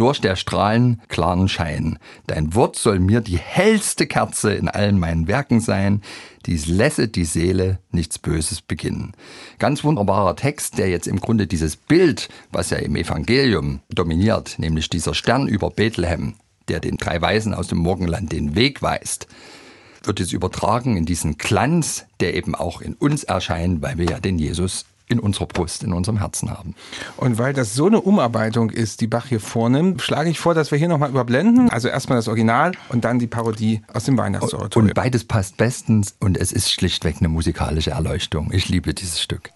durch 0.00 0.18
der 0.22 0.34
Strahlen 0.34 1.02
klaren 1.08 1.46
Schein. 1.46 1.98
Dein 2.26 2.54
Wort 2.54 2.76
soll 2.76 3.00
mir 3.00 3.20
die 3.20 3.36
hellste 3.36 4.06
Kerze 4.06 4.54
in 4.54 4.68
allen 4.68 4.98
meinen 4.98 5.28
Werken 5.28 5.60
sein, 5.60 6.00
dies 6.46 6.66
lässe 6.66 7.06
die 7.06 7.26
Seele 7.26 7.80
nichts 7.90 8.18
Böses 8.18 8.62
beginnen. 8.62 9.12
Ganz 9.58 9.84
wunderbarer 9.84 10.36
Text, 10.36 10.78
der 10.78 10.88
jetzt 10.88 11.06
im 11.06 11.20
Grunde 11.20 11.46
dieses 11.46 11.76
Bild, 11.76 12.30
was 12.50 12.70
ja 12.70 12.78
im 12.78 12.96
Evangelium 12.96 13.80
dominiert, 13.90 14.58
nämlich 14.58 14.88
dieser 14.88 15.12
Stern 15.12 15.46
über 15.46 15.68
Bethlehem, 15.68 16.36
der 16.68 16.80
den 16.80 16.96
drei 16.96 17.20
Weisen 17.20 17.52
aus 17.52 17.68
dem 17.68 17.78
Morgenland 17.78 18.32
den 18.32 18.54
Weg 18.54 18.80
weist, 18.80 19.26
wird 20.02 20.18
jetzt 20.18 20.32
übertragen 20.32 20.96
in 20.96 21.04
diesen 21.04 21.36
Glanz, 21.36 22.06
der 22.20 22.34
eben 22.34 22.54
auch 22.54 22.80
in 22.80 22.94
uns 22.94 23.24
erscheint, 23.24 23.82
weil 23.82 23.98
wir 23.98 24.06
ja 24.06 24.18
den 24.18 24.38
Jesus 24.38 24.86
in 25.10 25.18
unserer 25.18 25.46
Brust, 25.46 25.82
in 25.82 25.92
unserem 25.92 26.18
Herzen 26.18 26.50
haben. 26.50 26.74
Und 27.16 27.38
weil 27.38 27.52
das 27.52 27.74
so 27.74 27.86
eine 27.86 28.00
Umarbeitung 28.00 28.70
ist, 28.70 29.00
die 29.00 29.06
Bach 29.06 29.26
hier 29.26 29.40
vornimmt, 29.40 30.00
schlage 30.00 30.30
ich 30.30 30.38
vor, 30.38 30.54
dass 30.54 30.70
wir 30.70 30.78
hier 30.78 30.88
nochmal 30.88 31.10
überblenden. 31.10 31.68
Also 31.70 31.88
erstmal 31.88 32.16
das 32.16 32.28
Original 32.28 32.72
und 32.88 33.04
dann 33.04 33.18
die 33.18 33.26
Parodie 33.26 33.82
aus 33.92 34.04
dem 34.04 34.16
Weihnachtsoratorium. 34.16 34.90
Und 34.90 34.94
beides 34.94 35.24
passt 35.24 35.56
bestens 35.56 36.14
und 36.20 36.38
es 36.38 36.52
ist 36.52 36.70
schlichtweg 36.70 37.16
eine 37.18 37.28
musikalische 37.28 37.90
Erleuchtung. 37.90 38.52
Ich 38.52 38.68
liebe 38.68 38.94
dieses 38.94 39.20
Stück. 39.20 39.50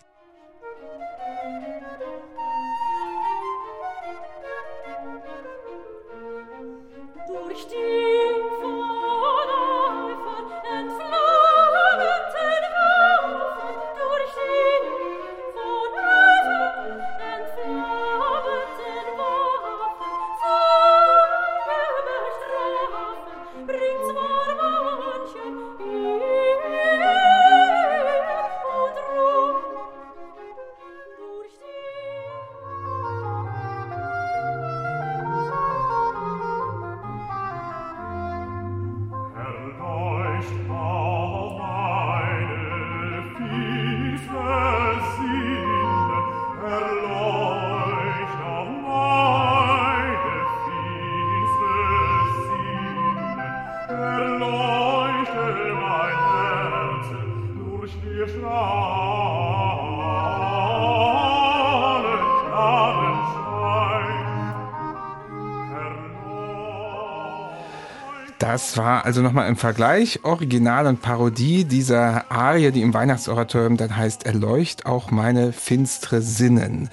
Das 68.55 68.77
war 68.77 69.05
also 69.05 69.21
nochmal 69.21 69.49
im 69.49 69.57
Vergleich 69.57 70.21
Original 70.23 70.87
und 70.87 71.03
Parodie 71.03 71.65
dieser 71.65 72.31
Arie, 72.31 72.71
die 72.71 72.83
im 72.83 72.95
Weihnachtsoratorium 72.95 73.77
dann 73.77 73.97
heißt 73.97 74.27
Erleucht 74.27 74.87
auch 74.87 75.11
meine 75.11 75.53
finstere 75.53 76.23
Sinnen. 76.23 76.89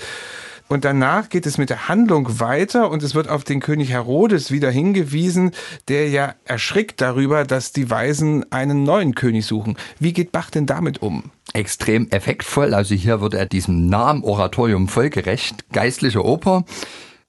Und 0.69 0.85
danach 0.85 1.29
geht 1.29 1.45
es 1.45 1.59
mit 1.59 1.69
der 1.69 1.87
Handlung 1.87 2.39
weiter 2.39 2.89
und 2.89 3.03
es 3.03 3.13
wird 3.13 3.29
auf 3.29 3.43
den 3.43 3.59
König 3.59 3.91
Herodes 3.91 4.49
wieder 4.49 4.71
hingewiesen, 4.71 5.51
der 5.87 6.09
ja 6.09 6.33
erschrickt 6.45 6.99
darüber, 6.99 7.43
dass 7.43 7.73
die 7.73 7.91
Weisen 7.91 8.51
einen 8.51 8.81
neuen 8.81 9.13
König 9.13 9.45
suchen. 9.45 9.77
Wie 9.99 10.13
geht 10.13 10.31
Bach 10.31 10.49
denn 10.49 10.65
damit 10.65 11.03
um? 11.03 11.29
extrem 11.53 12.09
effektvoll. 12.09 12.73
Also 12.73 12.95
hier 12.95 13.21
wird 13.21 13.35
er 13.35 13.45
diesem 13.45 13.87
Namen 13.87 14.23
Oratorium 14.23 14.87
folgerecht, 14.87 15.69
geistliche 15.71 16.25
Oper. 16.25 16.63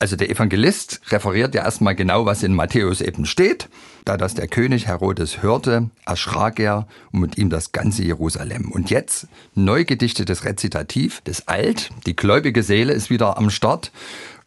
Also 0.03 0.17
der 0.17 0.31
Evangelist 0.31 1.01
referiert 1.11 1.55
ja 1.55 1.63
erstmal 1.63 1.95
genau, 1.95 2.27
was 2.27 2.43
in 2.43 2.57
Matthäus 2.57 3.01
eben 3.01 3.25
steht. 3.25 3.69
Da 4.05 4.17
das 4.17 4.35
der 4.35 4.49
König 4.49 4.89
Herodes 4.89 5.45
hörte, 5.45 5.91
erschrak 6.05 6.59
er 6.59 6.89
und 7.13 7.21
mit 7.21 7.39
ihm 7.39 7.51
das 7.51 7.71
ganze 7.71 8.03
Jerusalem. 8.03 8.73
Und 8.73 8.91
jetzt 8.91 9.29
neu 9.55 9.85
gedichtetes 9.85 10.45
Rezitativ 10.45 11.21
des 11.21 11.47
Alt. 11.47 11.91
Die 12.05 12.17
gläubige 12.17 12.65
Seele 12.65 12.93
ist 12.93 13.11
wieder 13.11 13.39
am 13.39 13.49
Start. 13.49 13.93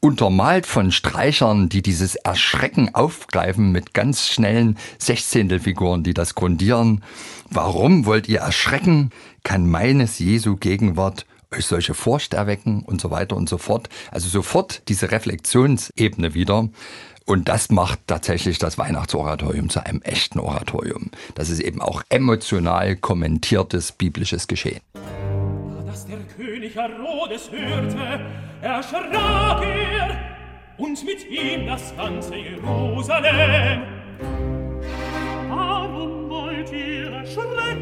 Untermalt 0.02 0.66
von 0.66 0.92
Streichern, 0.92 1.70
die 1.70 1.82
dieses 1.82 2.16
Erschrecken 2.16 2.94
aufgreifen 2.94 3.72
mit 3.72 3.94
ganz 3.94 4.28
schnellen 4.28 4.78
Sechzehntelfiguren, 4.98 6.04
die 6.04 6.14
das 6.14 6.36
grundieren. 6.36 7.02
Warum 7.50 8.06
wollt 8.06 8.28
ihr 8.28 8.40
erschrecken? 8.40 9.12
Kann 9.46 9.70
meines 9.70 10.20
Jesu 10.20 10.58
Gegenwart 10.58 11.26
euch 11.56 11.66
solche 11.66 11.94
Furcht 11.94 12.34
erwecken 12.34 12.84
und 12.84 13.02
so 13.02 13.12
weiter 13.12 13.36
und 13.36 13.50
so 13.50 13.58
fort. 13.58 13.90
Also 14.12 14.30
sofort 14.30 14.88
diese 14.88 15.12
Reflexionsebene 15.12 16.34
wieder. 16.34 16.70
Und 17.26 17.50
das 17.50 17.70
macht 17.72 18.00
tatsächlich 18.06 18.60
das 18.60 18.78
Weihnachtsoratorium 18.78 19.70
zu 19.70 19.84
einem 19.84 20.02
echten 20.04 20.40
Oratorium. 20.40 21.10
Das 21.34 21.50
ist 21.50 21.60
eben 21.60 21.82
auch 21.82 22.04
emotional 22.10 22.96
kommentiertes 22.96 23.92
biblisches 23.92 24.48
Geschehen. 24.48 24.82
Dass 25.88 26.06
der 26.06 26.20
König 26.38 26.76
Herodes 26.76 27.50
hörte, 27.52 28.20
erschrak 28.62 29.64
er 29.64 30.36
und 30.78 31.04
mit 31.04 31.28
ihm 31.28 31.66
das 31.66 31.96
ganze 31.96 32.36
Jerusalem. 32.36 33.82
Warum 35.50 36.30
wollt 36.30 36.72
ihr 36.72 37.12
erschrecken? 37.12 37.75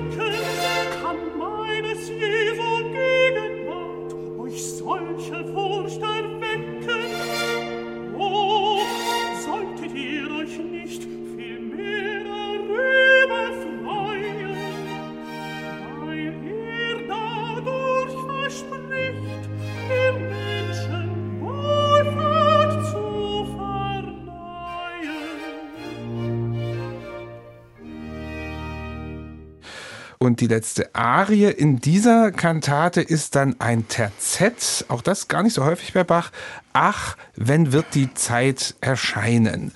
Die 30.43 30.53
letzte 30.53 30.93
Arie 30.93 31.45
in 31.45 31.79
dieser 31.79 32.33
Kantate 32.33 32.99
ist 32.99 33.35
dann 33.35 33.55
ein 33.59 33.87
Terzett, 33.87 34.83
auch 34.89 35.01
das 35.01 35.29
gar 35.29 35.41
nicht 35.41 35.53
so 35.53 35.63
häufig 35.63 35.93
bei 35.93 36.03
Bach. 36.03 36.31
Ach, 36.73 37.15
wenn 37.37 37.71
wird 37.71 37.85
die 37.93 38.13
Zeit 38.13 38.75
erscheinen. 38.81 39.71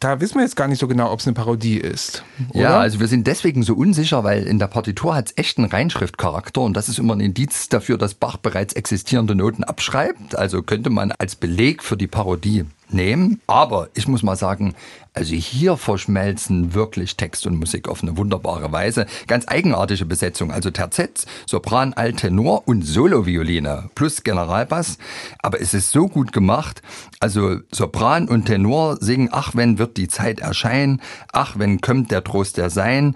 da 0.00 0.20
wissen 0.20 0.34
wir 0.34 0.42
jetzt 0.42 0.56
gar 0.56 0.68
nicht 0.68 0.80
so 0.80 0.86
genau, 0.86 1.10
ob 1.10 1.20
es 1.20 1.26
eine 1.26 1.32
Parodie 1.32 1.78
ist. 1.78 2.24
Oder? 2.50 2.60
Ja, 2.60 2.80
also 2.80 3.00
wir 3.00 3.06
sind 3.06 3.26
deswegen 3.26 3.62
so 3.62 3.72
unsicher, 3.74 4.22
weil 4.22 4.46
in 4.46 4.58
der 4.58 4.66
Partitur 4.66 5.14
hat 5.14 5.28
es 5.28 5.38
echt 5.38 5.56
einen 5.56 5.70
Reinschriftcharakter 5.70 6.60
und 6.60 6.76
das 6.76 6.90
ist 6.90 6.98
immer 6.98 7.14
ein 7.14 7.20
Indiz 7.20 7.70
dafür, 7.70 7.96
dass 7.96 8.12
Bach 8.12 8.36
bereits 8.36 8.74
existierende 8.74 9.34
Noten 9.34 9.64
abschreibt. 9.64 10.36
Also 10.36 10.62
könnte 10.62 10.90
man 10.90 11.12
als 11.12 11.36
Beleg 11.36 11.82
für 11.82 11.96
die 11.96 12.06
Parodie 12.06 12.66
nehmen. 12.92 13.40
Aber 13.46 13.88
ich 13.94 14.08
muss 14.08 14.22
mal 14.22 14.36
sagen, 14.36 14.74
also 15.14 15.34
hier 15.34 15.76
verschmelzen 15.76 16.72
wirklich 16.72 17.16
Text 17.16 17.46
und 17.46 17.58
Musik 17.58 17.88
auf 17.88 18.02
eine 18.02 18.16
wunderbare 18.16 18.72
Weise. 18.72 19.06
Ganz 19.26 19.46
eigenartige 19.46 20.06
Besetzung. 20.06 20.50
Also 20.50 20.70
Terzett, 20.70 21.26
Sopran, 21.46 21.92
Alttenor 21.92 22.66
und 22.66 22.82
Solovioline 22.82 23.90
plus 23.94 24.22
Generalbass. 24.22 24.98
Aber 25.40 25.60
es 25.60 25.74
ist 25.74 25.90
so 25.90 26.08
gut 26.08 26.32
gemacht. 26.32 26.80
Also 27.20 27.58
Sopran 27.70 28.26
und 28.28 28.46
Tenor 28.46 28.96
singen, 29.00 29.28
ach, 29.32 29.54
wenn 29.54 29.78
wird 29.78 29.98
die 29.98 30.08
Zeit 30.08 30.40
erscheinen, 30.40 31.02
ach, 31.32 31.58
wenn 31.58 31.80
kommt 31.80 32.10
der 32.10 32.24
Trost 32.24 32.56
der 32.56 32.70
Sein. 32.70 33.14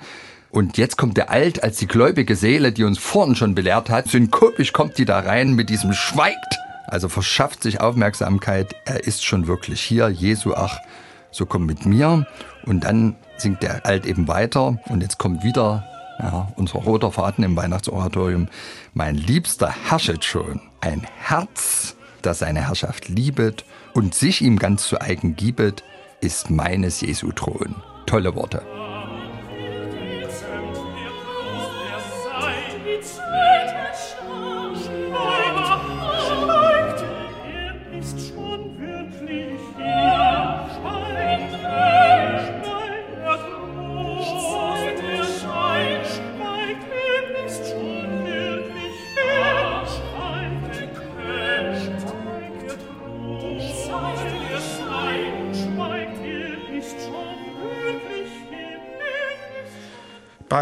Und 0.51 0.79
jetzt 0.79 0.97
kommt 0.97 1.17
der 1.17 1.31
Alt 1.31 1.63
als 1.63 1.79
die 1.79 1.87
gläubige 1.87 2.37
Seele, 2.37 2.73
die 2.73 2.85
uns 2.85 2.99
vorhin 2.99 3.37
schon 3.37 3.55
belehrt 3.55 3.91
hat. 3.91 4.09
Synkopisch 4.09 4.73
kommt 4.73 4.99
die 4.99 5.05
da 5.05 5.21
rein 5.21 5.53
mit 5.55 5.71
diesem 5.71 5.93
Schweigt. 5.93 6.59
Also 6.87 7.09
verschafft 7.09 7.63
sich 7.63 7.81
Aufmerksamkeit. 7.81 8.75
Er 8.85 9.05
ist 9.05 9.25
schon 9.25 9.47
wirklich 9.47 9.81
hier. 9.81 10.09
Jesu, 10.09 10.55
ach, 10.55 10.79
so 11.31 11.47
komm 11.47 11.67
mit 11.67 11.87
mir. 11.87 12.27
Und 12.65 12.85
dann 12.85 13.17
singt 13.37 13.63
der 13.63 13.87
Alt 13.87 14.07
eben 14.07 14.29
weiter. 14.29 14.79
Und 14.89 15.03
jetzt 15.03 15.19
kommt 15.19 15.43
wieder 15.43 15.85
ja, 16.19 16.49
unser 16.57 16.79
roter 16.81 17.13
Faden 17.13 17.45
im 17.45 17.57
Weihnachtsoratorium. 17.57 18.49
Mein 18.95 19.15
Liebster 19.15 19.75
herrschet 19.89 20.25
schon. 20.25 20.61
Ein 20.81 21.07
Herz, 21.19 21.97
das 22.23 22.39
seine 22.39 22.67
Herrschaft 22.67 23.09
liebet 23.09 23.65
und 23.95 24.15
sich 24.15 24.43
ihm 24.43 24.59
ganz 24.59 24.87
zu 24.87 25.01
eigen 25.01 25.37
gibet, 25.37 25.83
ist 26.21 26.51
meines 26.51 27.01
Jesu 27.01 27.33
Thron. 27.33 27.77
Tolle 28.07 28.35
Worte. 28.35 28.76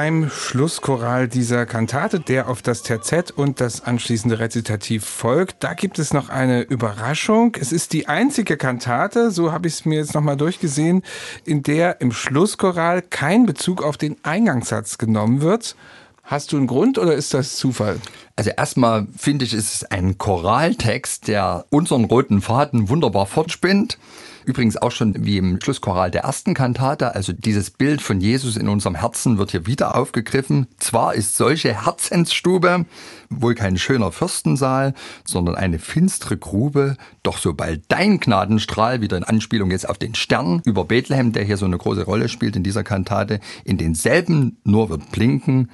Beim 0.04 0.28
Schlusschoral 0.28 1.28
dieser 1.28 1.64
Kantate, 1.64 2.20
der 2.20 2.50
auf 2.50 2.61
das 2.61 2.82
Terzett 2.82 3.30
und 3.30 3.62
das 3.62 3.84
anschließende 3.84 4.38
Rezitativ 4.38 5.02
folgt, 5.02 5.64
da 5.64 5.73
gibt 5.73 5.99
es 5.99 6.12
noch 6.12 6.28
eine 6.28 6.61
Überraschung. 6.61 7.56
Es 7.58 7.73
ist 7.73 7.94
die 7.94 8.06
einzige 8.06 8.58
Kantate, 8.58 9.30
so 9.30 9.50
habe 9.50 9.66
ich 9.66 9.73
es 9.73 9.84
mir 9.87 10.00
jetzt 10.00 10.12
nochmal 10.12 10.37
durchgesehen, 10.37 11.02
in 11.46 11.62
der 11.62 12.02
im 12.02 12.12
Schlusschoral 12.12 13.00
kein 13.00 13.46
Bezug 13.46 13.82
auf 13.82 13.96
den 13.96 14.16
Eingangssatz 14.25 14.99
genommen 14.99 15.40
wird. 15.40 15.75
Hast 16.23 16.52
du 16.52 16.58
einen 16.58 16.66
Grund 16.66 16.99
oder 16.99 17.14
ist 17.14 17.32
das 17.32 17.56
Zufall? 17.56 17.99
Also 18.37 18.50
erstmal 18.50 19.06
finde 19.16 19.46
ich, 19.46 19.54
ist 19.54 19.75
es 19.75 19.84
ein 19.90 20.18
Choraltext, 20.18 21.28
der 21.28 21.64
unseren 21.70 22.04
roten 22.04 22.42
Faden 22.42 22.90
wunderbar 22.90 23.25
fortspinnt. 23.25 23.96
Übrigens 24.44 24.76
auch 24.76 24.90
schon 24.90 25.24
wie 25.24 25.38
im 25.38 25.60
Schlusschoral 25.60 26.10
der 26.10 26.22
ersten 26.22 26.54
Kantate. 26.54 27.14
Also 27.14 27.32
dieses 27.32 27.70
Bild 27.70 28.02
von 28.02 28.20
Jesus 28.20 28.56
in 28.56 28.68
unserem 28.68 28.94
Herzen 28.94 29.38
wird 29.38 29.52
hier 29.52 29.66
wieder 29.66 29.96
aufgegriffen. 29.96 30.66
Zwar 30.78 31.14
ist 31.14 31.37
solche 31.37 31.85
Herzensstube 31.85 32.85
wohl 33.30 33.54
kein 33.54 33.78
schöner 33.78 34.12
Fürstensaal, 34.12 34.94
sondern 35.24 35.57
eine 35.57 35.78
finstere 35.78 36.37
Grube. 36.37 36.96
Doch 37.22 37.38
sobald 37.38 37.83
dein 37.88 38.20
Gnadenstrahl, 38.20 39.00
wieder 39.00 39.16
in 39.16 39.24
Anspielung 39.24 39.70
jetzt 39.70 39.88
auf 39.88 39.98
den 39.98 40.14
Stern 40.14 40.62
über 40.64 40.85
Bethlehem, 40.85 41.33
der 41.33 41.44
hier 41.44 41.57
so 41.57 41.66
eine 41.66 41.78
große 41.78 42.04
Rolle 42.04 42.28
spielt 42.28 42.57
in 42.57 42.62
dieser 42.62 42.85
Kantate, 42.85 43.40
in 43.64 43.78
denselben 43.78 44.59
nur 44.64 44.90
wird 44.90 45.11
blinken, 45.11 45.70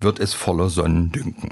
wird 0.00 0.18
es 0.18 0.34
voller 0.34 0.68
Sonnendünken. 0.68 1.50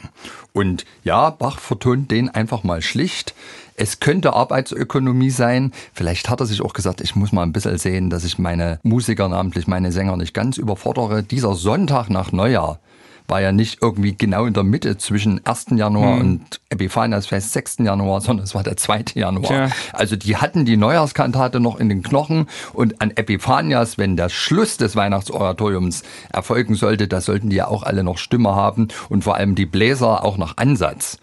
Und 0.53 0.85
ja, 1.05 1.31
Bach 1.31 1.59
vertont 1.59 2.11
den 2.11 2.29
einfach 2.29 2.65
mal 2.65 2.83
schlicht. 2.83 3.35
Es 3.81 3.99
könnte 3.99 4.35
Arbeitsökonomie 4.35 5.31
sein. 5.31 5.73
Vielleicht 5.95 6.29
hat 6.29 6.41
er 6.41 6.47
sich 6.47 6.61
auch 6.61 6.75
gesagt, 6.75 7.01
ich 7.01 7.17
muss 7.17 7.33
mal 7.33 7.45
ein 7.45 7.53
bisschen 7.53 7.79
sehen, 7.79 8.11
dass 8.11 8.25
ich 8.25 8.39
meine 8.39 8.79
Musiker, 8.83 9.27
namentlich 9.27 9.67
meine 9.67 9.91
Sänger, 9.91 10.19
nicht 10.19 10.35
ganz 10.35 10.59
überfordere. 10.59 11.23
Dieser 11.23 11.55
Sonntag 11.55 12.11
nach 12.11 12.31
Neujahr 12.31 12.79
war 13.27 13.41
ja 13.41 13.53
nicht 13.53 13.79
irgendwie 13.81 14.15
genau 14.15 14.45
in 14.45 14.53
der 14.53 14.65
Mitte 14.65 14.99
zwischen 14.99 15.41
1. 15.47 15.67
Januar 15.77 16.17
Hm. 16.17 16.21
und 16.21 16.61
Epiphaniasfest 16.69 17.53
6. 17.55 17.77
Januar, 17.79 18.21
sondern 18.21 18.45
es 18.45 18.55
war 18.55 18.65
der 18.65 18.77
2. 18.77 19.05
Januar. 19.15 19.49
Tja. 19.49 19.69
Also 19.95 20.17
die 20.17 20.37
hatten 20.37 20.67
die 20.67 20.77
Neujahrskantate 20.77 21.59
noch 21.59 21.81
in 21.81 21.89
den 21.89 22.03
Knochen 22.03 22.49
und 22.75 23.01
an 23.01 23.13
Epiphanias, 23.13 23.97
wenn 23.97 24.17
der 24.17 24.29
Schluss 24.29 24.77
des 24.77 24.95
Weihnachtsoratoriums 24.95 26.03
erfolgen 26.31 26.75
sollte, 26.75 27.09
da 27.09 27.23
sollten 27.23 27.49
die 27.49 27.57
ja 27.57 27.69
auch 27.69 27.83
alle 27.85 28.05
noch 28.05 28.19
Stimme 28.19 28.55
haben 28.55 28.89
und 29.09 29.25
vor 29.25 29.37
allem 29.37 29.55
die 29.55 29.67
Bläser 29.67 30.23
auch 30.23 30.37
noch 30.37 30.59
Ansatz. 30.59 31.17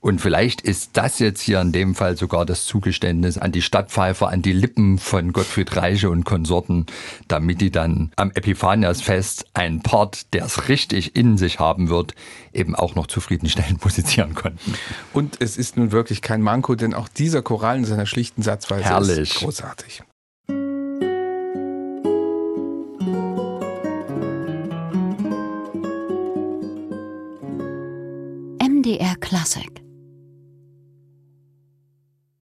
Und 0.00 0.20
vielleicht 0.20 0.62
ist 0.62 0.90
das 0.94 1.18
jetzt 1.18 1.42
hier 1.42 1.60
in 1.60 1.72
dem 1.72 1.94
Fall 1.94 2.16
sogar 2.16 2.46
das 2.46 2.64
Zugeständnis 2.64 3.36
an 3.36 3.52
die 3.52 3.60
Stadtpfeifer, 3.60 4.28
an 4.28 4.40
die 4.40 4.52
Lippen 4.52 4.98
von 4.98 5.32
Gottfried 5.32 5.76
Reiche 5.76 6.08
und 6.08 6.24
Konsorten, 6.24 6.86
damit 7.28 7.60
die 7.60 7.70
dann 7.70 8.10
am 8.16 8.30
Epiphaniasfest 8.30 9.46
einen 9.52 9.82
Part, 9.82 10.32
der 10.32 10.46
es 10.46 10.68
richtig 10.68 11.16
in 11.16 11.36
sich 11.36 11.60
haben 11.60 11.90
wird, 11.90 12.14
eben 12.54 12.74
auch 12.74 12.94
noch 12.94 13.08
zufriedenstellend 13.08 13.84
musizieren 13.84 14.34
konnten. 14.34 14.74
Und 15.12 15.36
es 15.40 15.58
ist 15.58 15.76
nun 15.76 15.92
wirklich 15.92 16.22
kein 16.22 16.40
Manko, 16.40 16.74
denn 16.76 16.94
auch 16.94 17.08
dieser 17.08 17.42
Choral 17.42 17.76
in 17.76 17.84
seiner 17.84 18.06
schlichten 18.06 18.40
Satzweise 18.40 18.84
Herrlich. 18.84 19.18
ist 19.18 19.34
großartig. 19.34 20.02
MDR 28.62 29.14
Klassik 29.16 29.89